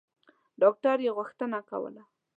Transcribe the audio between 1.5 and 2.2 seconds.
کوله.